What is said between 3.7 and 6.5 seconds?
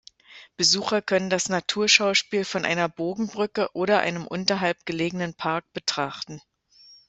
oder von einem unterhalb gelegenen Park betrachten.